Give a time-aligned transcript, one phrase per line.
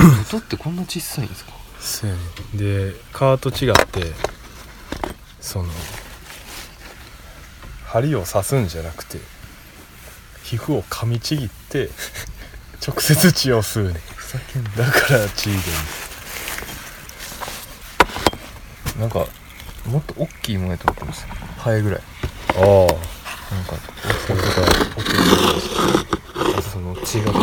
[0.00, 1.52] 音ってこんな小さいんですか？
[1.80, 2.22] そうやね
[2.54, 4.12] で蚊と違って
[5.40, 5.68] その
[7.86, 9.18] 針を刺すんじゃなくて
[10.42, 11.90] 皮膚を噛みちぎって
[12.86, 14.00] 直接血を吸うね。
[14.16, 14.70] ふざけんな。
[14.70, 15.60] だから血出る
[18.98, 19.26] なんか
[19.86, 22.00] もっと大きいものやと思ってましたハエぐらい。
[22.00, 22.60] ああ。
[23.50, 23.72] なんか
[24.28, 24.40] 音が
[24.96, 25.12] 大きい
[26.52, 27.38] あとその血がむ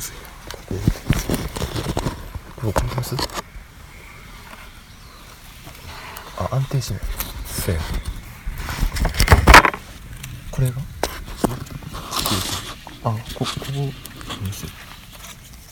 [0.00, 0.14] ずい
[2.72, 3.16] これこれます。
[6.38, 7.00] あ安定しない。
[7.00, 7.06] な
[7.46, 7.80] そうや。
[7.80, 7.86] ね
[10.50, 10.80] これが？
[13.04, 13.46] あこここ。
[14.42, 14.66] 見せ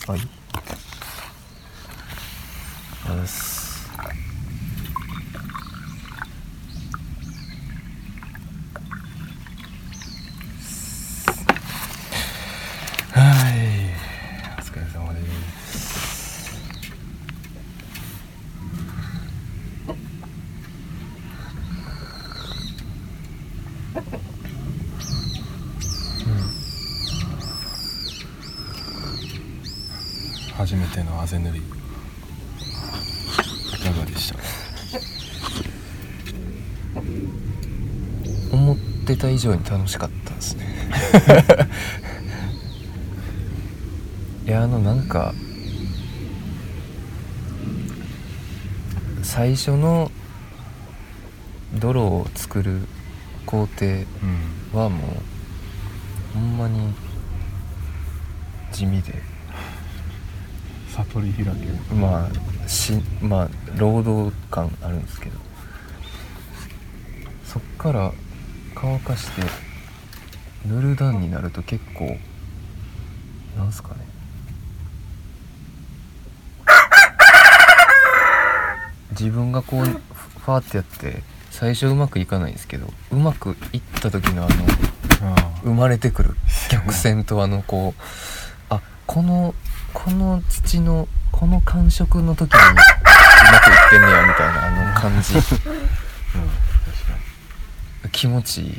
[0.07, 0.21] あいい
[3.05, 3.89] あざっす
[13.11, 13.53] はい
[14.59, 15.29] お疲れ様です
[30.69, 31.61] 初めてのあぜ塗りい
[33.83, 34.37] かがでした？
[38.55, 40.67] 思ってた以上に楽しかったですね。
[44.45, 45.33] いやあのなんか
[49.23, 50.11] 最初の
[51.79, 52.81] 泥を作る
[53.47, 54.05] 工程うん
[54.79, 55.03] はも
[56.35, 56.93] うほんまに
[58.71, 59.38] 地味で。
[61.13, 61.55] 悟り開ける。
[61.95, 65.37] まあしまあ労働感あるんですけど。
[67.45, 68.13] そっから
[68.75, 69.41] 乾かして
[70.67, 72.15] 塗る段になると結構
[73.57, 73.95] なんすかね。
[79.11, 86.35] 自分がこうフファーってやって最初うまくいかないんですけどうまくいった時のあのあ生まれてくる
[86.69, 88.01] 曲線とあのこう
[88.69, 89.55] あこの
[89.93, 92.81] この土のこの感触の時にうま
[93.59, 95.35] くいってんねやみたいなあの感じ。
[95.35, 95.41] うん。
[95.41, 95.59] 確
[98.03, 98.75] か気持ちいい、に、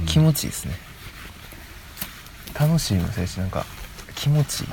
[0.00, 0.06] うん。
[0.06, 0.74] 気持ちいいですね。
[2.58, 3.64] 楽しいもそうやしなんか
[4.14, 4.68] 気持ちいい。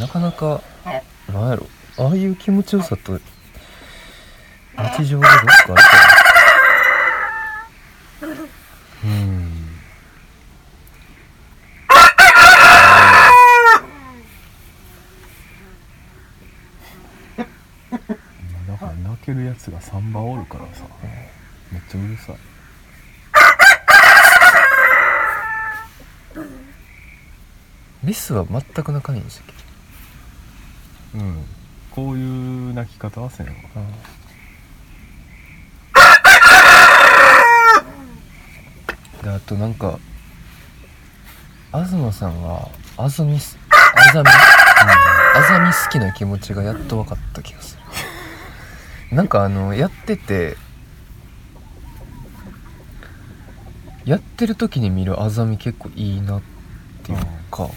[0.00, 0.62] なかなか
[1.32, 1.66] なんやろ。
[1.98, 3.18] ああいう気持ちよさと
[4.78, 5.74] 日常でどっかあるか
[9.04, 9.68] うん
[18.68, 20.84] だから泣けるやつが3羽おるからさ。
[21.70, 22.36] めっちゃうるさい。
[26.36, 26.44] な
[28.02, 29.46] メスは全く泣かないんでしたっ
[31.12, 31.44] けうん。
[31.90, 33.52] こういう泣き方はせんわ。
[39.22, 39.98] であとなんか
[41.72, 47.82] 東さんがあずみすあざみあざみ好きな気持ちがやっと分かった気がする
[49.10, 50.56] なんかあのやってて
[54.04, 56.42] やってる時に見るあざみ結構いいなっ
[57.02, 57.18] ていう
[57.50, 57.68] か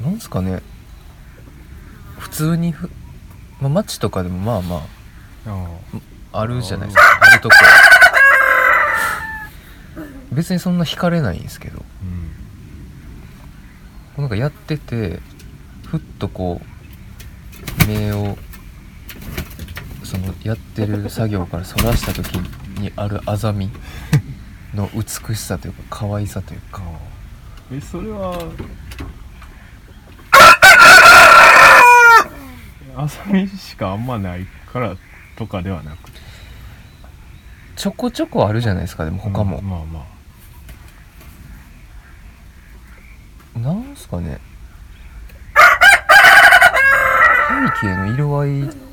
[0.00, 0.62] なんすかね。
[2.18, 2.90] 普通にふ、
[3.60, 4.76] まあ、街とかでもまあま
[5.46, 5.50] あ
[6.32, 7.02] ああるじゃないですか。
[7.20, 7.54] あるとこ。
[10.32, 11.84] 別にそんな惹かれないんですけど。
[14.16, 14.22] うん。
[14.22, 15.20] なんかやってて
[15.86, 18.36] ふっとこう目を
[20.14, 22.36] そのやってる作業からそらした時
[22.78, 23.68] にあるあざみ
[24.72, 26.82] の美しさというか可愛さというか。
[27.72, 28.38] えそれは
[32.96, 34.96] あさみしかあんまないから
[35.36, 36.10] とかではなく。
[37.74, 39.58] ちょこちょこあるじゃないですかでも他も。
[39.58, 40.06] うん、まあま
[43.56, 43.58] あ。
[43.58, 44.38] なんすかね。
[47.80, 48.83] 背景の色合い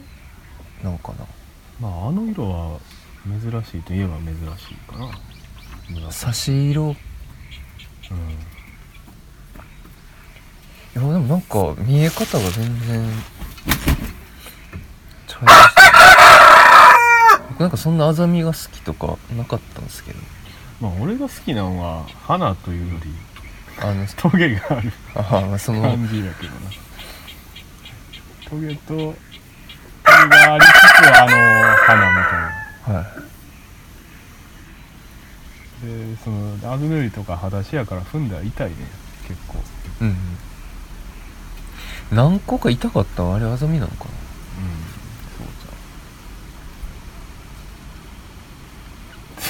[0.84, 1.26] なんかな。
[1.80, 2.80] まああの色は
[3.26, 5.10] 珍しいといえば珍しいかな。
[5.90, 6.14] 紫。
[6.14, 6.92] 差し色。
[6.92, 6.96] い
[8.12, 8.20] うん。
[10.94, 13.10] やでもなんか見え方が全然
[15.28, 15.88] ちゃいましたね。
[17.50, 20.20] 僕なんかそんなあざみが好きとかなかったんですけど。
[20.82, 23.12] まあ俺が好きなのは花というより
[23.80, 26.60] あのトゲがあるああその感じだけどな。
[28.50, 29.14] トゲと
[30.30, 30.74] がありつつ
[31.20, 31.30] あの
[31.78, 32.32] 花みた
[32.90, 33.06] いなはい
[35.86, 35.88] で
[36.24, 38.30] そのアグ塗りとか裸足やから踏ん。
[38.30, 38.76] だら痛いね
[39.28, 39.56] 結構
[40.02, 40.16] うん。
[42.12, 44.10] 何個か痛かったあれあざみなのかなうん。
[45.38, 45.72] そうじゃ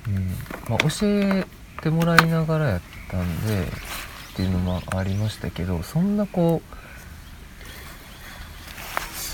[0.06, 0.28] うん
[0.68, 1.44] まあ教え
[1.82, 2.80] てもらいながらやっ
[3.10, 3.66] たんでっ
[4.36, 6.62] ていうのもありましたけどそんなこ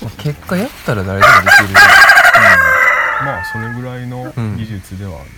[0.01, 2.08] う、まあ結果やったら誰でもできる。
[3.25, 4.57] まあそれぐらいのうん。
[4.57, 5.31] 技術ではある、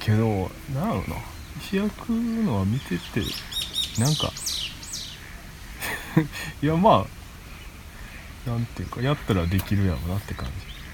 [0.00, 1.16] けどなんやろな。
[1.60, 3.20] 石焼くのは見てて
[4.00, 4.28] なんか
[6.62, 7.06] いやま
[8.46, 10.48] あなんていうかやったらできるやろなって感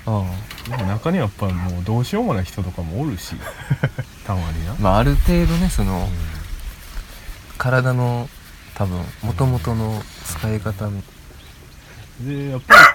[0.07, 0.23] あ
[0.67, 3.35] じでも中にはやっぱもうどうしようもない人とかもおるし
[4.27, 6.11] たまにな、あまあある程度ねその、うん。
[7.59, 8.29] 体の
[8.75, 11.03] 多分もともとの使い方み
[12.21, 12.90] でやっぱり自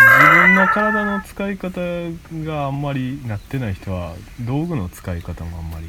[0.00, 1.80] 分の体の使い方
[2.44, 5.86] があんまりなってない人は道具の使い方もあんまり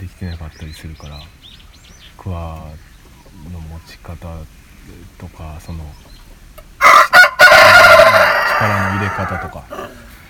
[0.00, 1.20] できてなかったりするから
[2.16, 2.64] クワ
[3.52, 4.16] の持ち方
[5.18, 5.84] とかその
[8.58, 9.64] 力の入れ方とか。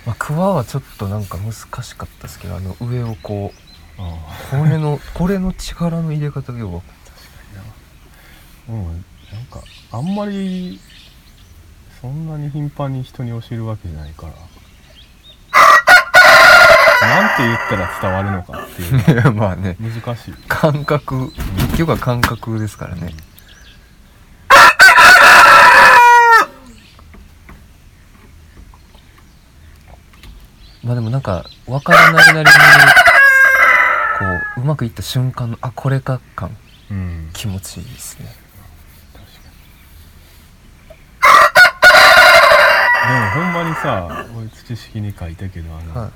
[0.06, 4.16] まあ、クワはちょっとなんか難しかったですけどあの上をこうあ
[4.50, 6.82] これのこれの力の入れ方がよ
[8.66, 8.84] くうん。
[9.30, 9.62] なんか
[9.92, 10.80] あんまり
[12.00, 14.32] そんなに頻繁に人に教えるわけじゃないから。
[17.00, 19.76] なんて言ったら伝わるのかっていう いやまあね。
[19.80, 20.34] が難しい。
[20.48, 21.32] 感覚。
[21.32, 23.14] 結局は感覚ですからね。
[30.84, 32.56] まあでもなんか分からないなりに
[34.18, 34.24] こ
[34.58, 36.56] ううまくいった瞬間のあこれか感。
[36.90, 37.30] うん。
[37.34, 38.47] 気持ちいいですね
[43.12, 46.10] もほんまにさ俺土式に書いたけどあの、はい。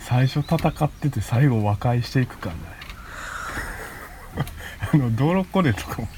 [0.00, 4.46] 最初戦ってて最後和解していく感ない
[4.94, 6.08] あのドロコレとかも。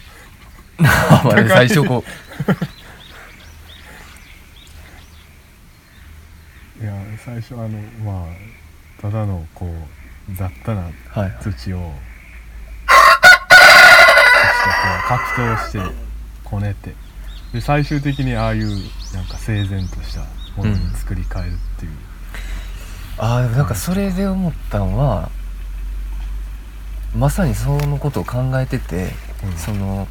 [0.79, 2.03] あまあね最初こ
[6.81, 6.93] いや
[7.25, 7.69] 最初あの
[8.05, 8.33] まあ
[9.01, 11.33] ただのこう雑多なうはいはい。
[15.07, 15.79] 格闘して
[16.43, 16.95] こねて
[17.55, 18.69] で最終的にああいう
[19.15, 21.93] なんか整然としたものに作り変えるっていう、
[23.17, 25.31] ああでもなんかそれで思ったんは
[27.17, 29.13] まさにそのことを考えてて、
[29.45, 29.53] うん。
[29.57, 30.09] その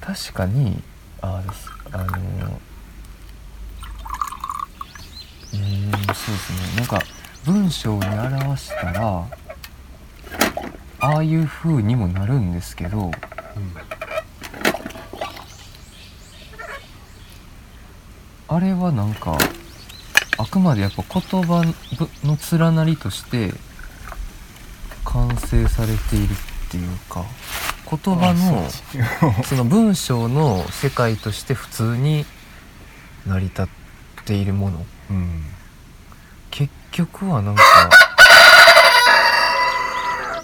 [0.00, 0.82] 確かに
[1.20, 6.76] ああですあのうーんそうですね。
[6.78, 7.00] なんか
[7.44, 9.24] 文章に表したら
[11.00, 13.10] ああいう風にもなるんですけど
[18.48, 19.38] あれはなんか
[20.38, 21.64] あくまでやっぱ言葉
[22.24, 23.52] の連なりとして
[25.04, 27.24] 完成されているっていうか
[27.90, 32.26] 言葉のその文章の世界として普通に
[33.26, 33.66] 成り立っ
[34.24, 34.86] ているもの。
[35.10, 35.44] うん。
[36.50, 37.62] 結局はなんか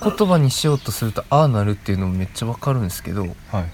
[0.04, 3.70] 言葉にしようとするとああなるっていうのもめっちゃわかるんですけどはいはい。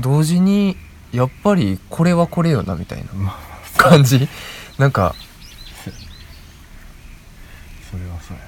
[0.00, 0.76] 同時に
[1.12, 4.28] やっぱりこれはこれよなみたいなまあ感じ？
[4.78, 5.14] なんか
[7.90, 8.42] それはそうや。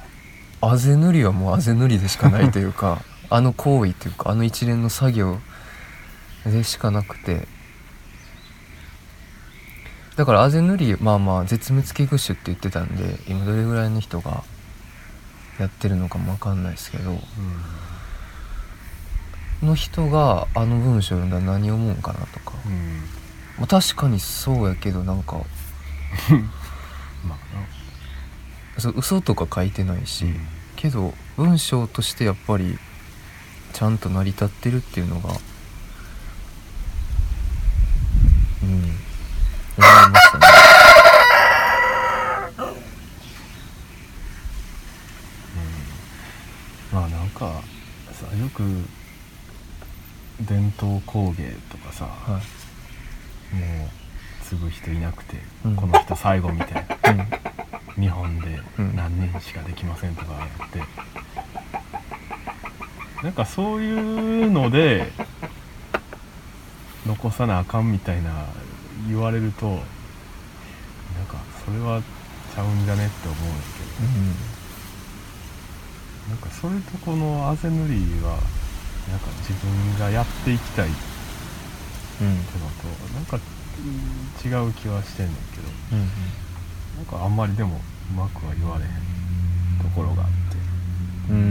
[0.61, 5.39] あぜ塗りはもうあぜ塗りでしかないというか あの行為というかあの一連の作業
[6.45, 7.47] でしかなくて。
[10.17, 14.43] だからあぜ塗りまあまあ絶滅危惧種って言ってたんで今どれぐらいの人が
[15.59, 17.19] やってるのかも分かんないですけど
[19.63, 22.79] の人があの文章を読んだら何を思うんかなとか、うん、うん、
[23.59, 25.37] まあ、確かにそうやけどなんか
[27.27, 30.35] まあそう嘘とか書いてないし、な、
[30.77, 32.79] けど文章としてやっぱり
[33.73, 35.31] ちゃんと成り立ってるっていうのが
[38.63, 38.91] うん思い
[40.11, 40.47] ましたね
[46.93, 47.63] まあなんか
[48.13, 48.63] さよく
[50.41, 52.41] 伝統工芸とかさ、は
[53.53, 53.57] い。
[53.57, 53.89] もう
[54.45, 55.77] 継ぐ人いなくて、うん。
[55.77, 56.97] この人最後みたいな
[57.97, 58.03] うん。
[58.03, 58.95] 日本でうん。
[58.95, 60.83] 何年しかできませんとかやって、
[63.23, 65.11] なんかそういうので
[67.05, 68.47] 残さなあかんみたいな
[69.09, 69.79] 言われるとなん
[71.27, 72.01] かそれは
[72.55, 74.58] ちゃうんじゃねって思うんだけど
[76.29, 78.39] なんかそれとこのあぜ塗りは
[79.09, 80.99] なんか自分がやっていきたいって
[82.21, 82.29] うん。
[82.29, 82.53] うんのと
[83.15, 85.99] なんかうん違う気はしてんねんけどうん
[86.97, 87.81] なんかあんまりでも
[88.11, 88.91] うまくは言われへん
[89.83, 90.35] ところがあって。
[91.31, 91.37] うん。
[91.37, 91.45] うー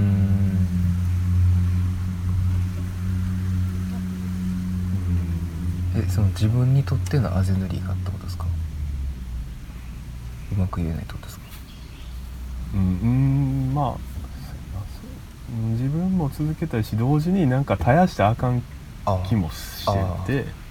[6.01, 6.03] ん。
[6.03, 8.45] えその自分にとってのあぜ塗りがってことですか？
[10.51, 11.45] うまく言えないってことですか？
[12.73, 12.83] うん、う
[13.71, 14.16] ん、まあ
[15.49, 18.61] 自分も続けたいし同時になんか絶やしてあかん
[19.05, 19.85] あ気もし
[20.25, 20.67] てて。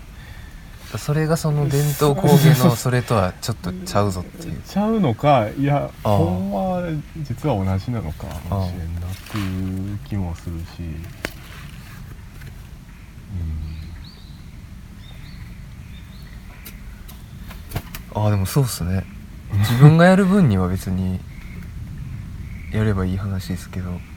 [0.98, 4.62] それがその伝統工芸のそれとはちょっとちゃうぞっていう。
[4.62, 6.82] ちゃうのかいやほんまは
[7.16, 10.64] 実は同じなのかもしれんなっていう気もするし。
[18.14, 19.04] ああでもそうっすね。
[19.52, 21.20] 自分がやる分には別に
[22.72, 23.90] やればいい話ですけど。
[23.90, 24.15] うん、うん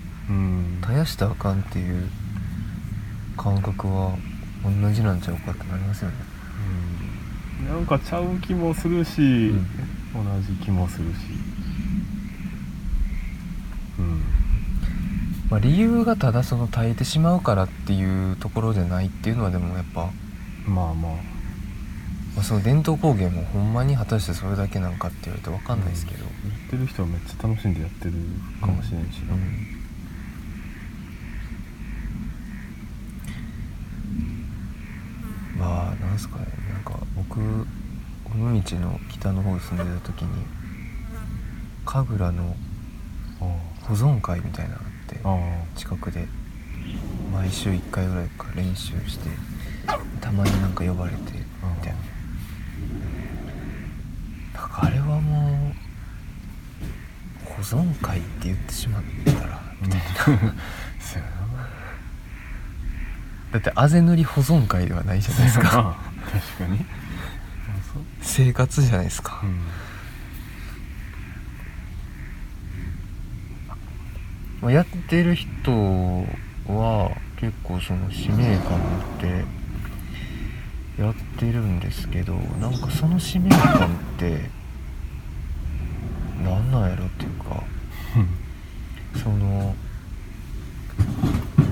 [0.81, 2.07] 絶やしたらあかんっていう
[3.35, 4.15] 感覚は
[4.63, 6.15] 同じなんちゃうかってなりますよね。
[7.61, 7.67] うん。
[7.67, 9.65] なんかちゃう気もするし、ん
[10.13, 11.17] 同じ気もするし。
[13.97, 14.21] うん。
[15.49, 20.11] まあ理由がただその耐えてしまうからっていうところじゃないっていうのはでもやっぱ、
[20.67, 21.13] まあまあ。
[22.35, 26.29] まあ、その伝統工芸もほんまに果たしてそれだけなんかって言われて分かんないですけど、や
[26.67, 28.13] ってる人はめっちゃ楽しんでやってる
[28.61, 29.78] かもしれんしな、うん
[35.59, 36.45] まあなんすかね。
[36.73, 40.45] なんか僕尾道の北の方に住んでた時に
[41.85, 42.55] 神楽の
[43.41, 43.43] あ
[43.83, 45.35] 保存会みたいなのがあ
[45.65, 46.27] って近くで
[47.33, 49.29] 毎週1回ぐらいか練習して
[50.21, 51.29] たまになんか呼ばれてみ
[51.83, 51.99] たいな。
[54.53, 60.53] なんかあれはもう保存会って言ってしまったらみたいな
[63.51, 65.97] だってあぜ塗り保存会ではないじゃないですか。
[66.57, 66.85] 確かに。
[68.21, 69.59] 生活じゃないですか、うん。
[74.61, 75.71] まあ、やってる人
[76.67, 79.45] は結構その使命感持って
[81.01, 84.49] やってるんですけどなんかその使命感って
[86.43, 87.63] なんなんやろっていうか。
[89.15, 89.75] その
[91.57, 91.65] うん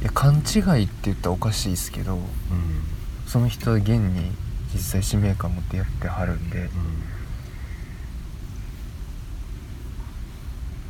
[0.00, 2.22] いや勘違いって言ったらおかしいですけどうん。
[3.28, 4.32] その人は現に
[4.74, 6.58] 実際使命感持ってやってはるんで。
[6.58, 6.70] う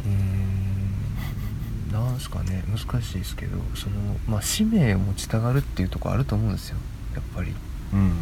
[0.07, 1.93] ーん。
[1.93, 2.65] なんすかね。
[2.69, 6.79] 難しいですけどそのまあ使命を持ちたがるっていうところあると思うんですよ。
[7.15, 7.55] やっぱり。
[7.93, 7.99] うん。
[8.01, 8.13] うん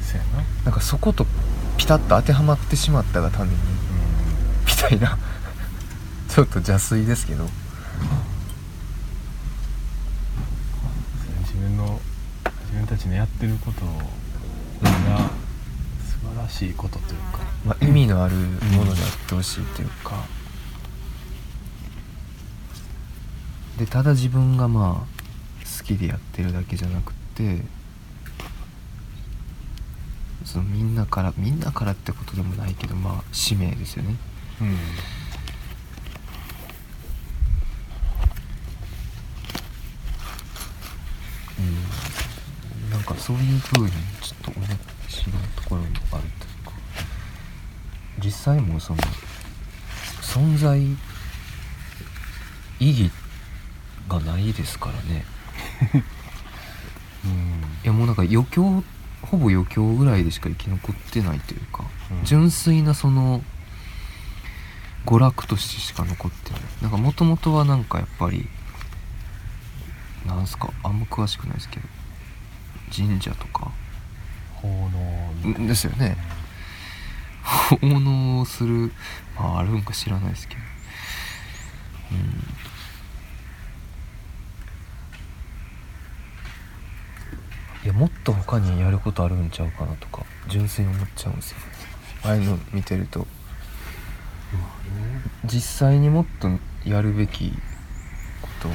[0.00, 0.42] そうやな。
[0.64, 1.26] なんかそこと
[1.76, 3.56] ピタッと当てはまってしまったがために。
[4.66, 5.18] みたいな。
[6.28, 7.52] ちょっと邪推ですけどそうや
[11.40, 12.00] 自分の
[12.66, 15.30] 自分たちのやってることが
[16.04, 20.24] 素晴らしいことというかまあ、意味のあるものであってほしいというか、
[23.78, 27.62] でただ自分がまあ好きでやってるだけじゃなくて
[30.44, 34.16] そのみんなからみんなからってことでもないけどまあ使命ですよね。
[34.60, 34.76] うんうん
[43.08, 46.72] かそういう風にちょっと面白いところもあるというか。
[48.22, 49.00] 実際もその
[50.20, 50.80] 存在
[52.80, 53.10] 意義
[54.08, 55.24] がないですからね。
[57.24, 57.30] うん。
[57.84, 58.84] いやもうなんか余興
[59.22, 62.24] ほぼ余興ぐらいでしか生き残ってないというか、うん。
[62.24, 63.42] 純粋なその
[65.06, 66.60] 娯楽としてしか残ってない。
[66.82, 68.48] なんかもともとはなんかやっぱり
[70.26, 71.97] なんすかあんま詳しくないですけど
[72.88, 73.70] 神社とか。
[74.56, 74.68] 奉
[75.44, 76.16] 納んですよね。
[77.42, 78.92] 奉納をする。
[79.36, 80.60] まああるんか知らないですけど。
[82.12, 82.18] うん。
[87.84, 91.58] いやもっと他にやることあるんちゃうかなとか純粋に思っちゃうんですよ。
[92.24, 93.26] ああいうの見てると。
[95.44, 96.48] 実際にもっと
[96.84, 97.52] やるべき
[98.42, 98.74] ことは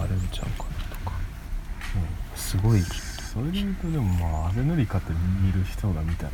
[0.00, 1.12] あるんちゃうかなとか。
[2.34, 2.82] すごい
[3.32, 6.32] それで言うとでもまああぜ塗りかって見る人が見たら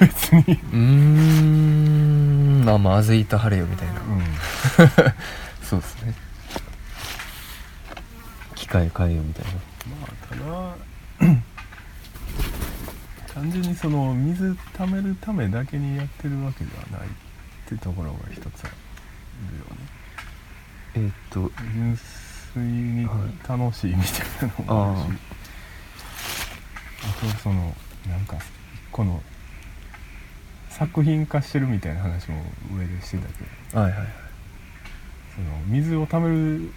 [0.00, 2.64] 別にうーん。
[2.64, 4.22] まあまああぜいた晴れよみたいな、うん。
[5.62, 6.14] そうですね。
[8.54, 9.52] 機械変えよみたいな。
[9.52, 9.58] ま
[10.04, 11.34] あただ
[13.34, 17.10] 単純にその水溜めるためだけにやってるわけではないっ
[17.66, 18.68] てところが一つあ
[19.50, 19.76] るよね。
[20.94, 21.96] えーっと純
[22.52, 23.08] 粋に
[23.48, 25.18] 楽しいみたいなのもあるし、
[27.08, 27.74] あとその
[28.08, 28.42] なんか一
[28.90, 29.22] 個の
[30.70, 32.42] 作品化してるみたいな話も
[32.76, 34.08] 上でしてたけどはいはいはい。
[35.34, 36.70] その水を溜める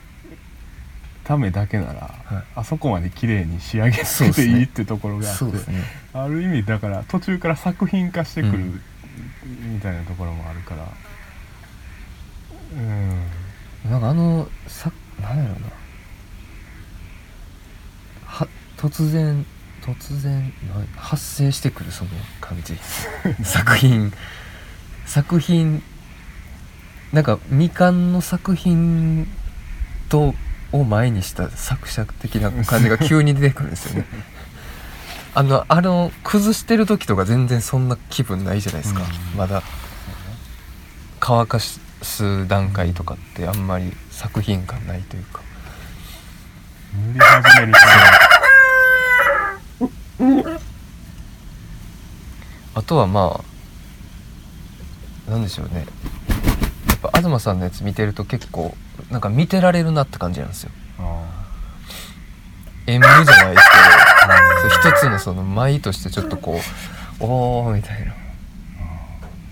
[1.24, 2.44] ためだけなら、はい。
[2.56, 5.84] あそこまで綺麗に仕上げそうですねていいってところがあって、そうですね。
[6.14, 8.82] ある意味だから途中から作品化してくるうん。
[9.76, 10.88] みたいなところもあるから。
[12.74, 13.10] うん。
[13.92, 14.92] なんかあのさ
[15.22, 15.68] なんやろうな。
[18.26, 19.46] は突然
[19.88, 22.78] 突然な発生してくるその感じ
[23.44, 24.12] 作品。
[25.06, 25.82] 作品
[27.14, 29.26] なんか未完の作品
[30.10, 30.36] と
[30.74, 34.06] を前にした作者的な感じが急に出てくるんですよね。
[35.34, 39.38] あのあの崩してる時とか全然そんな気分ないじゃないですか、うん。
[39.38, 39.64] まだ。
[41.20, 45.42] 乾かす段階とかってあんまり作品感ないというか。
[46.94, 47.74] 塗り始める。
[47.74, 47.80] と
[52.74, 53.42] あとはま
[55.28, 55.86] あなんでしょうね。
[56.88, 58.76] やっぱ東さんのやつ見てると結構
[59.12, 60.72] なんか見てられるなって感じなんですよ。
[61.00, 61.48] あ
[62.88, 66.60] 演舞じゃないですけどそう一つのその舞としてちょっとこ
[67.20, 68.14] う おーみたいな。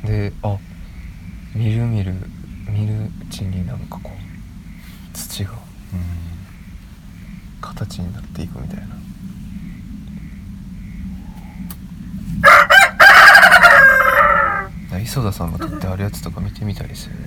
[0.10, 0.58] であ
[1.54, 2.14] 見る見る
[2.70, 5.60] 見るうちになんかこう土がーうん。
[7.62, 8.96] 形になっていくみたいな
[15.16, 17.20] 磯田さんが撮ってあるやつとか見てみたいですよね。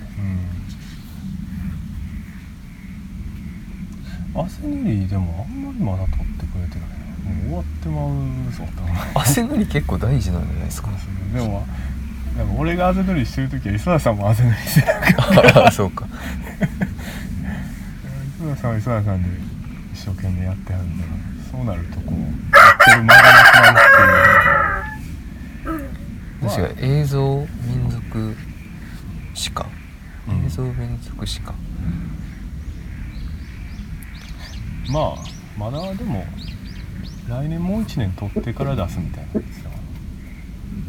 [4.35, 4.41] うん。
[4.45, 6.89] 汗塗りでもあんまりまだ撮ってくれてない。
[6.89, 6.95] な
[7.33, 8.09] もう終わってまう
[8.51, 10.89] ぞ多分汗塗り結構大事なんじゃないですか。
[11.33, 11.65] でも
[12.37, 15.65] でも俺が汗塗りしてる時は磯田さんも汗塗りしてるから。
[15.65, 16.05] あそうか。
[18.37, 19.29] 磯田さんは磯田さんで
[19.95, 21.17] 一生懸命やってはるんだから
[21.51, 23.89] そうなるとこうやってる間がなくなるっ
[24.43, 24.58] ていう
[26.59, 28.35] 確かに映像民族
[29.33, 29.67] 史か、
[30.27, 30.45] うん。
[30.45, 31.53] 映像民族史か
[34.91, 35.15] まあ
[35.57, 36.25] まだでも
[37.27, 39.75] 来年もう1年撮ってから出すみたいなやつだか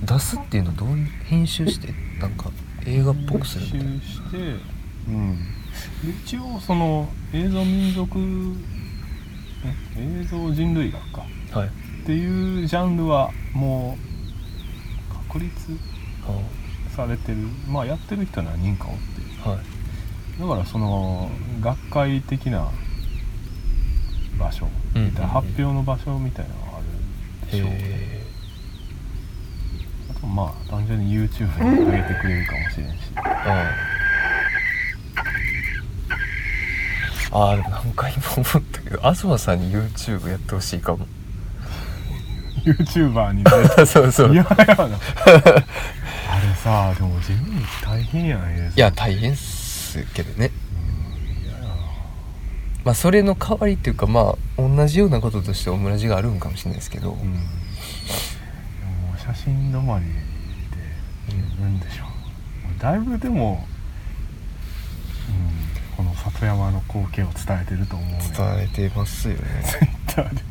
[0.07, 0.17] ら。
[0.17, 2.51] 出すっていうのはどういう編集してなんか
[2.87, 3.85] 映画っぽくするみたいな。
[3.91, 4.37] 編集して
[5.09, 5.37] うん。
[5.37, 8.19] で一応その映像民族
[9.97, 11.25] え映像人類学か。
[11.53, 11.69] はい。
[11.69, 11.71] っ
[12.07, 14.10] ていうジャンルはもう
[15.33, 15.53] 確立
[16.97, 17.39] されてる。
[17.69, 20.41] まあやってる人は何人かおってはい。
[20.41, 22.69] だからその学会的な
[24.39, 26.87] 場所、うんみたいな発表の場所みたいなのがある
[27.51, 27.69] でしょう。
[27.71, 28.21] へ
[30.11, 32.97] あとまあ単純に YouTube に上げてくれるかもしれんし。
[33.17, 33.23] あ
[37.33, 41.07] あああでも何回も思ったけど東さんに YouTube やってほしいかも
[42.65, 44.33] YouTuber になれ そうそう。
[44.33, 44.97] 嫌やなあれ
[46.63, 50.51] さでも自分に大変やん映像いや大変っすけどね。
[52.85, 57.19] まあそれの代わりっていうかまあ同じようなこととしてオムラジがあるんかもしれないですけど、うん。
[57.19, 57.43] でも
[59.19, 60.13] 写真止まりで
[61.29, 62.11] 十分でしょ、も
[62.75, 63.67] うだいぶでも、
[65.29, 65.33] う
[65.93, 68.19] ん、この里山の光景を伝えてると思うね。
[68.35, 69.41] 伝えてますよね。
[70.07, 70.43] Twitter で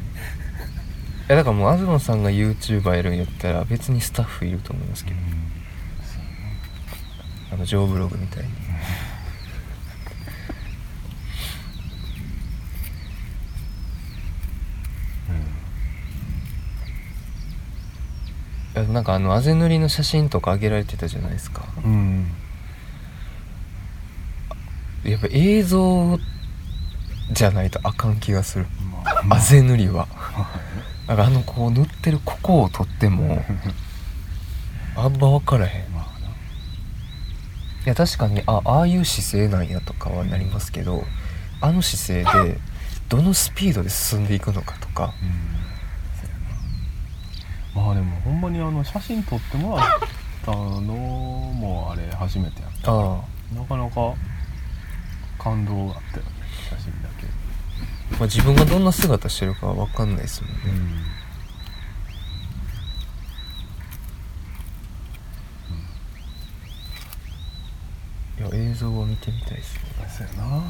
[1.29, 5.17] やだからもう東さんが YouTuber やるんやったら別にスタッフいると思いますけど。
[7.51, 8.49] あのジョーブログみたいに。
[8.49, 8.53] い
[18.75, 21.63] やなんかあのあぜ塗りの写真とか上げられてたじゃないですか。
[21.83, 22.27] うん、うん
[25.11, 26.19] やっぱ映像
[27.31, 28.65] じゃないとあかん気がする。
[29.25, 30.07] まあぜ塗りは
[31.09, 33.43] なんかあのこう塗ってるここを撮っても
[34.95, 35.85] あんま分からへん。
[35.85, 36.29] いまあな。
[37.85, 41.03] や確かにあああいう姿勢なんやとかはなりますけど
[41.61, 42.59] あの姿勢で
[43.07, 45.13] どのスピードで進んでいくのかとか。
[45.21, 45.59] うん。
[47.83, 49.87] まあでもほんまにあの写真撮ってもらっ
[50.45, 53.21] たのもあれ初めてやったあ
[53.55, 54.13] なかなか
[55.37, 56.31] 感動があったよね
[56.69, 57.09] 写真だ
[58.19, 60.58] まあ、自分がどんな姿してるかは分かんないですもんね、
[68.39, 69.82] いや映像を見てみたいですね。
[70.10, 70.63] そうやな。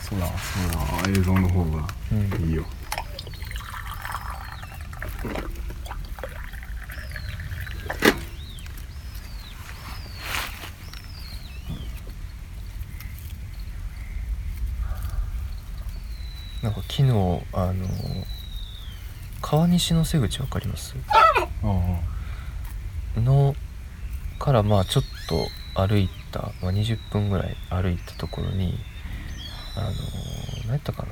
[0.00, 0.32] そうだそ
[0.68, 1.18] うだ。
[1.18, 2.48] 映像の方がうん。
[2.48, 2.70] いいよ、なん
[16.88, 17.10] 昨日
[17.52, 17.86] あの
[19.40, 20.96] 川西の瀬口分かります？
[23.16, 23.54] の
[24.38, 28.78] からまあちょっと歩いた、まあ、20分ぐらい歩いたところに
[29.76, 29.86] あの
[30.64, 31.08] 何やったかな？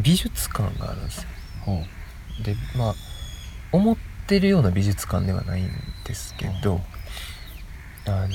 [0.00, 1.28] 美術館があるんですよ。
[2.44, 2.94] でまあ
[3.72, 5.70] 思ってるような美術館ではないん
[6.06, 6.80] ですけど、
[8.06, 8.28] あの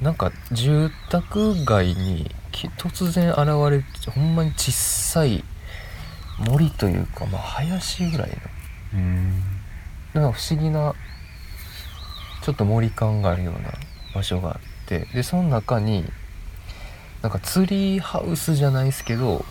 [0.00, 2.43] なんか住宅街にき
[2.76, 3.38] 突然現
[3.70, 5.44] れるほんまに小さい
[6.38, 8.34] 森というか、まあ、林ぐらいの。
[8.94, 9.42] うん。
[10.14, 10.94] なんか不思議な
[12.42, 13.72] ちょっと森感があるような
[14.14, 16.04] 場所があってでその中に
[17.22, 19.44] なんかツリーハウスじゃないですけど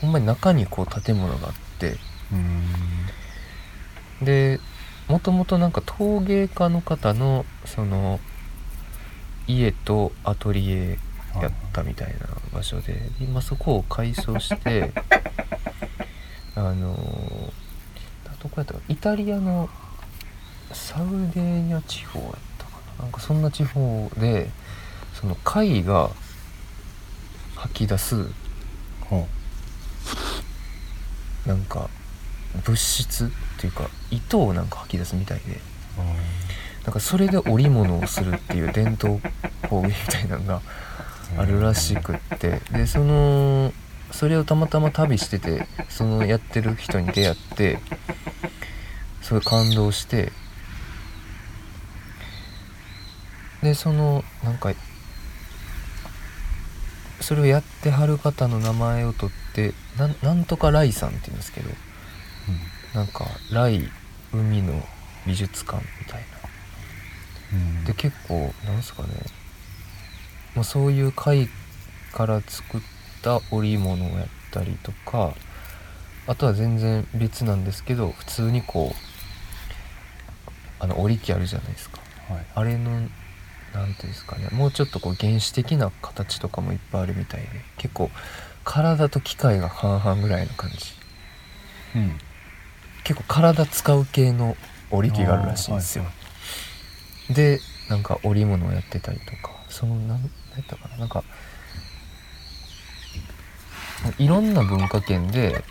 [0.00, 1.96] ほんまに中にこう建物があって。
[2.32, 4.24] うん。
[4.24, 4.60] で
[5.08, 8.18] もともとなんか陶芸家の方のその
[9.46, 10.98] 家とアトリエ
[11.42, 13.00] やったみたいな場所で。
[13.20, 14.92] 今そこを改装して
[16.54, 16.96] あの
[18.42, 19.68] どこやったかイタリアの
[20.72, 23.04] サウデーニャ地方やったかな。
[23.04, 24.50] なんかそんな地方で
[25.14, 26.10] その貝が
[27.56, 28.28] 吐き出す
[29.00, 29.26] ほ
[31.46, 31.88] なんか
[32.64, 33.28] 物質っ
[33.60, 35.54] ていうか糸をなんか吐き出すみたいで。
[35.54, 36.46] う
[36.86, 39.20] なんかそれで織物をするっていう伝統
[39.68, 40.62] 工芸みたいなのが
[41.36, 42.60] あるらしくって。
[42.70, 43.72] でその
[44.12, 47.80] それをたまたま旅しててそのやってる人に出会って
[49.20, 50.32] すごい感動して
[53.62, 54.72] でそのなんか
[57.20, 61.68] それをやってはる方の名前を取ってなんなんとかライさんって言うんですけど
[62.94, 63.90] なんかライ
[64.32, 64.82] 海の
[65.26, 66.26] 美術館みたいな。
[67.52, 67.84] うん。
[67.84, 69.08] で結構なんすかね、
[70.56, 71.48] まあ、そういう貝
[72.12, 72.80] から作っ
[73.22, 75.34] た織物をやったりとか
[76.26, 78.96] あとは全然別なんですけど普通にこう
[80.82, 82.00] あの織り機あるじゃないですか。
[82.28, 82.46] はい。
[82.54, 84.48] あれのなんていうんですかね。
[84.50, 88.10] もうちょっとこう原始的な形とかもいっぱいあるみたいで結構
[88.64, 90.76] 体と機械が半々ぐらいの感じ。
[91.94, 92.18] うん。
[93.04, 94.56] 結構体使う系の
[94.90, 96.04] 織り機があるらしいんですよ、
[97.30, 100.96] でなんか織物をやってたりとかそのなんなんやったかな。
[100.98, 101.22] なんか
[104.18, 105.64] いろんな文化圏で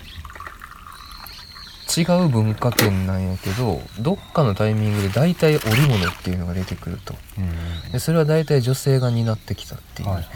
[1.96, 7.14] 違う文化圏なんやけどどっかのタイミングで大体織物っていうのが出てくると。
[7.38, 7.92] うん。
[7.92, 10.26] でそれは大体女性が担ってきたっていう、はいはい。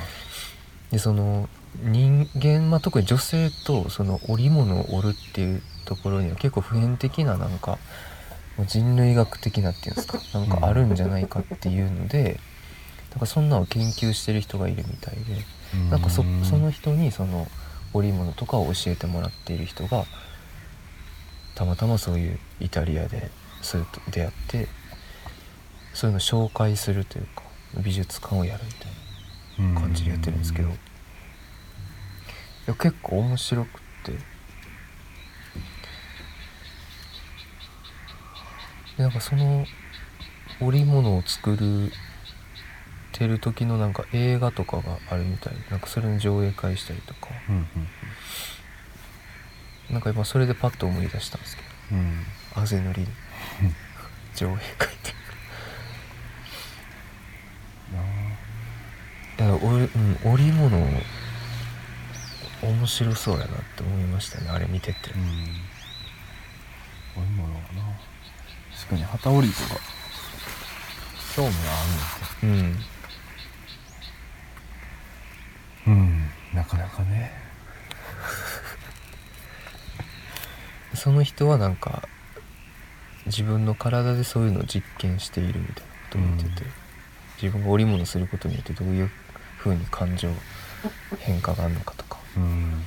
[0.92, 1.48] でその
[1.82, 7.78] 人間、まあ、特に女性とその織物を織るっていうところには結構普遍的ななんか
[8.66, 10.18] 人類学的なっていうんですか。
[10.38, 12.40] なんかあるんじゃないかっていうので、
[13.10, 15.44] なんかそんなのを研究してる人がいるみたいで、
[15.90, 17.48] なんかそその人にその
[17.92, 20.04] 織物とかを教えてもらっている人が
[21.56, 23.30] たまたまそういうイタリアで
[23.62, 24.68] それと出会って
[25.92, 27.42] そういうのを紹介するというか
[27.82, 29.00] 美術館をやるみたいな。
[29.78, 30.72] 感じでやってるんですけどい
[32.66, 33.70] や結構面白くっ
[34.04, 34.12] て
[38.96, 39.66] でなんかその
[40.60, 41.92] 織物を作る
[43.20, 47.28] てる時のなんか映画とかがあるみたいでなんかそれの上映会したりとか。
[47.48, 47.66] うんうん
[49.90, 51.96] なんか今それでパッと思い出したんですけど。
[51.96, 52.24] うん。
[52.54, 53.08] あぜ塗り
[54.36, 55.10] 上辺書いて。
[59.40, 61.02] いや俺、うん、織物
[62.62, 64.48] 面白そうやなって思いましたね。
[64.48, 65.10] あれ見てて。
[65.10, 65.60] うん。
[67.16, 67.98] 織物はな。
[68.78, 69.80] 確かに機織りとか。
[71.34, 71.84] 興味はあ
[72.42, 72.90] うんるんですけ
[75.86, 77.32] どうんなかなかね。
[80.94, 82.08] その人はなんか
[83.26, 86.72] 自分の体でそういうのを実験しているみたいなことを言ってて、うん。
[87.42, 89.10] 自分が織物することによってどういう
[89.58, 90.30] 風に感情
[91.20, 92.18] 変化があるのかとか。
[92.36, 92.84] うん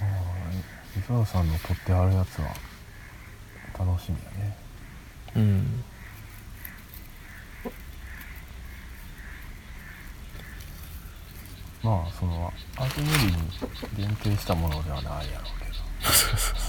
[0.00, 1.24] ああ磯
[1.74, 2.46] 田さんの撮ってあるやつは
[3.78, 4.56] 楽しみやね。
[5.36, 5.84] うん。
[11.82, 13.06] まあそのアートメ
[13.96, 15.66] リに限定したものではないやろうけ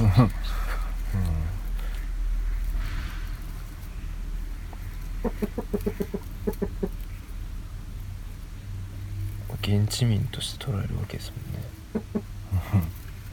[0.03, 0.23] ど。
[0.23, 0.31] うん。
[9.63, 11.63] 現地民として捉えるわけですもんね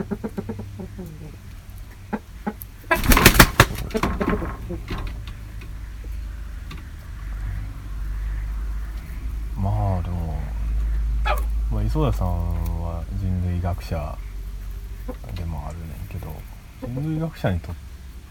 [9.56, 10.38] まあでも、
[11.70, 12.28] まあ、磯田さん
[12.82, 14.16] は人類学者
[15.34, 16.32] でもあるねんけど
[16.86, 17.74] 人類学者にとっ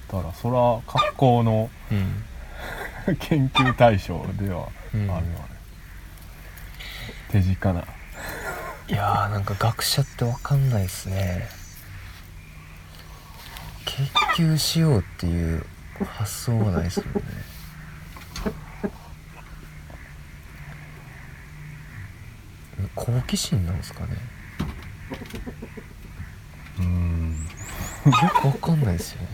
[0.08, 2.24] たらそら格好のうん。
[3.20, 5.36] 研究対象ではあるよね、
[7.32, 7.84] 手近な。
[8.88, 11.50] いやーなんか学者ってわかんないですね。
[13.86, 15.66] 研究しようっていう
[16.06, 17.22] 発想がないですもんね
[23.02, 24.18] 好奇心なんですかね？
[26.80, 27.48] うん。
[28.06, 29.28] よくわかんないですよね。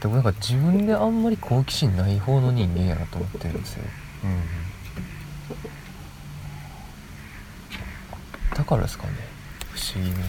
[0.00, 3.84] でもなんか自分であんまり好奇心ない方の人間やなと思ってるんですよ。
[8.54, 9.12] だからですかね。
[9.72, 10.24] 不思議なね。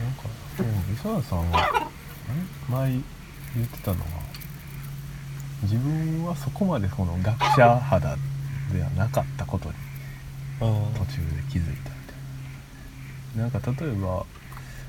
[0.00, 0.22] なんか
[0.58, 1.90] でも磯田さんは
[2.68, 3.00] 前言
[3.64, 4.21] ってたのが
[5.62, 8.16] 自分はそこまでこの学者肌
[8.72, 9.74] ではなかったことに
[10.60, 10.64] あ
[10.98, 12.12] 途中で気づいたみた
[13.34, 14.24] いななんか例えば、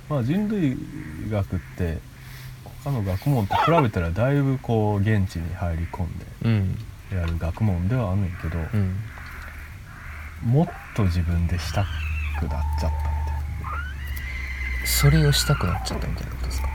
[0.09, 0.77] まあ、人類
[1.29, 1.97] 学って
[2.83, 6.77] 他の学問と比べたらだいぶこう現地に入り込んでうん。
[7.11, 8.97] やる学問ではあんねんけど、うん。
[10.43, 11.85] もっと自分でした
[12.39, 13.09] くなっちゃった
[14.81, 16.67] みそれをしたくなっちゃったみたいなことですか？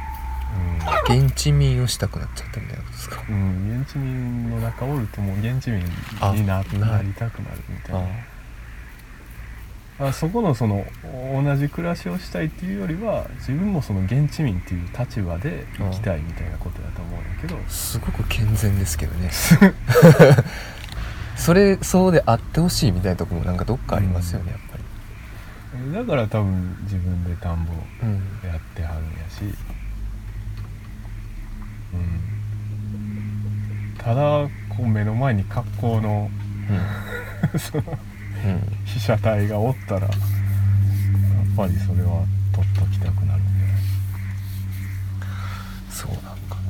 [1.07, 3.23] たいな現地民をしたくなっちゃったみたいなことですか？
[3.29, 3.39] うん、う
[3.75, 5.83] ん、現地民の中おるともう現地民
[6.21, 7.99] あになななりたくなるみたいあ
[10.01, 10.07] な。
[10.09, 10.87] あそこのその
[11.43, 17.57] 同じ暮らしをしたいっていうよりは自分もその現地民っていう立場で生きたいみたいなことだと思うんだけど。
[17.57, 19.31] あすごく健全ですけどね。
[21.35, 24.85] それそうであってほしいみたいなとこもなんかどっかありますよねやっぱり。
[25.93, 28.15] だから多分自分で田んぼうん。
[28.49, 29.57] やってはるんやし、うん、
[33.99, 36.31] ただこう目の前に格好の
[37.59, 37.85] その
[38.45, 38.51] うん。
[38.51, 40.11] うん被写体がおったらやっ
[41.57, 42.25] ぱりそれは
[42.55, 43.79] 取っときたくなるんじゃない
[45.91, 46.63] そうなんかな。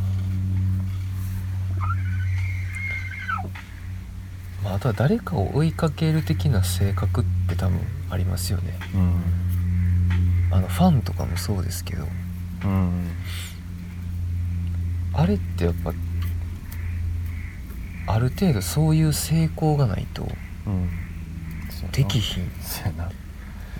[4.64, 7.78] まああとは誰かを追いかける的な性格って多分
[8.10, 8.78] ありますよね。
[10.50, 12.08] あのファンとかもそうですけど。
[12.64, 13.10] うん、うん、
[15.18, 15.92] あれってやっぱ
[18.06, 20.28] ある程度そういう成功がないと
[20.64, 20.88] うん。
[21.90, 23.10] できひんそうやな。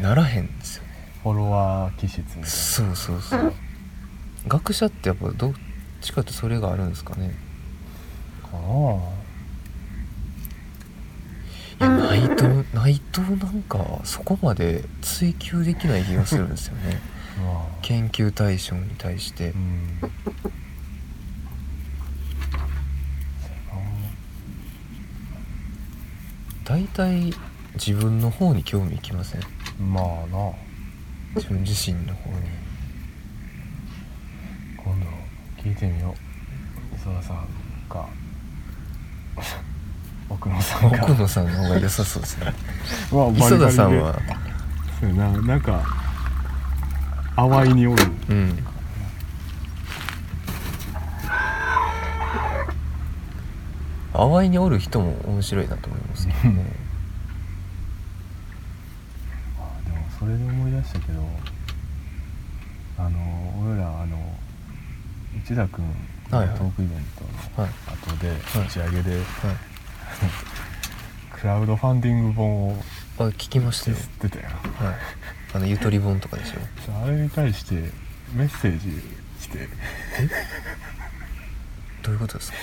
[0.01, 0.88] ならへんですよね。
[1.22, 2.46] フォロワー気質みたいな。
[2.46, 3.53] そうそうそう。
[4.48, 5.53] 学者ってやっぱどっ
[6.01, 7.37] ちかってそれがあるんですかね。
[8.42, 8.57] か
[11.87, 17.01] ないやないとないとなんかそこまで追求できない気がするんですよね。
[17.44, 17.79] まあ。
[17.83, 19.51] 研究対象に対して。
[19.51, 20.01] うん
[26.68, 27.33] 大体
[27.74, 29.40] 自分の方に興味いきません？
[29.92, 30.52] まあな。
[31.37, 32.37] 自分自身の方に。
[34.76, 35.07] 今度
[35.62, 36.14] 聞いてみよ
[36.92, 36.96] う。
[36.96, 37.46] 磯田さん
[37.88, 38.07] か。
[40.28, 41.04] 奥野さんか。
[41.04, 42.52] 奥野さんの方が良さそうですね。
[43.12, 44.14] まあ磯田さんは？
[45.00, 45.31] そうやな。
[45.42, 45.83] なんか
[47.37, 48.66] 淡いにおるうん
[54.18, 56.64] 淡いにおる人も面白いなと思いますけどね。
[59.59, 61.22] あでもそれで思い出したけど
[62.98, 64.18] あの俺らあの
[65.44, 65.85] 内田君
[66.31, 66.59] のはいはい。
[66.59, 67.24] トークイベント
[67.62, 67.72] のはい。
[67.87, 68.66] 後ではい。
[68.66, 69.24] 打ち上げで、はい。
[71.40, 72.85] クラウドファンディング本を
[73.18, 73.96] あ聞きましたよ。
[73.96, 74.46] ってたよ。
[74.46, 74.94] はい。
[75.54, 77.02] あのゆとり本とかでしょ。
[77.04, 77.74] あれに対して
[78.35, 79.00] メッセージ
[79.40, 79.68] 来て。
[82.02, 82.59] どういうことですか？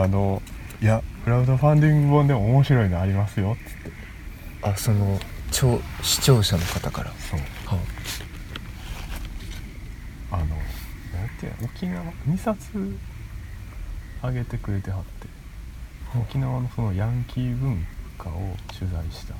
[0.00, 0.40] あの
[0.80, 3.52] いやクラウドファンディング本でも面白いのありますよ。
[3.52, 3.90] っつって
[4.62, 5.18] あその
[5.50, 7.10] 聴視聴者の方から。
[7.12, 7.40] そう。
[7.66, 7.78] は
[10.30, 10.36] あ。
[10.36, 10.48] のなん
[11.40, 11.64] ていうの？
[11.64, 12.96] 沖縄？2冊
[14.22, 15.26] あげてくれてはって。
[16.16, 17.84] 沖縄のそのヤンキー文
[18.18, 19.34] 化を取材した。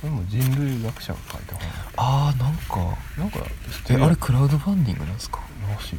[0.00, 3.46] それも人類学者が書いた本ああなんかなんか知っ
[3.86, 5.38] てえるあれクラウドファンディングなんですか？
[5.70, 5.98] らしい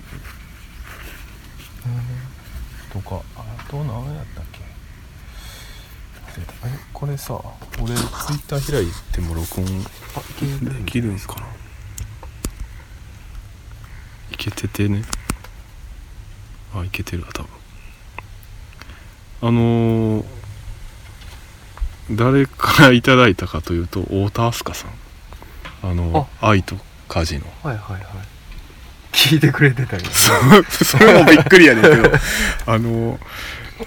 [2.93, 3.21] とか。
[3.35, 4.59] あと何やったっけ？
[6.41, 6.45] 忘れ
[6.93, 7.41] これさ
[7.79, 9.83] 俺ツイッター開いても録音
[10.63, 11.47] できるんすかな？
[14.31, 15.03] いけててね。
[16.75, 17.49] あいけてるわ多分。
[19.41, 20.25] あのー
[22.11, 24.91] 誰からいただいたかというと太田明日香さん。
[25.83, 26.75] あの愛と
[27.07, 27.45] 家事の。
[27.63, 28.03] はいはいはい
[29.23, 30.05] 聞いてくれてたり。
[30.11, 32.11] そそれもびっくりやねんけど。
[32.67, 33.19] あの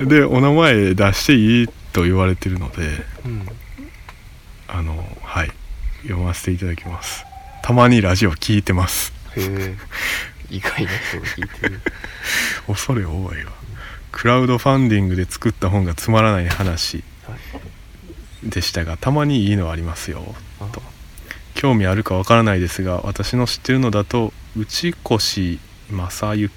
[0.00, 3.48] でお名前出していいと言われてるのでうん。
[4.68, 5.52] あのはい。
[6.02, 7.24] 読ませていただきます。
[7.62, 9.12] たまにラジオ聞いてます。
[9.36, 9.74] へえ。
[10.50, 11.80] 意外な人が聞いてる。
[12.66, 13.52] 恐れ多いわ。
[14.12, 18.48] クラウドファンディングで作った本がつまらない話はい。
[18.48, 20.64] でしたがたまにいいのありますよあ。
[20.72, 20.82] と
[21.54, 24.92] 興味あるかわからないですが私の知ってるのだと内
[25.86, 26.36] 越正